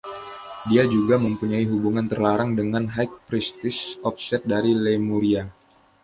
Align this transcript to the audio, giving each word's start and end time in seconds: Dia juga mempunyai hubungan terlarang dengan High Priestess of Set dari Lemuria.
Dia 0.69 0.83
juga 0.95 1.15
mempunyai 1.25 1.61
hubungan 1.71 2.05
terlarang 2.11 2.51
dengan 2.59 2.85
High 2.95 3.15
Priestess 3.29 3.79
of 4.07 4.13
Set 4.27 4.41
dari 4.53 4.71
Lemuria. 4.85 5.43